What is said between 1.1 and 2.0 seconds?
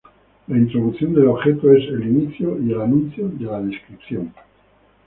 del objeto es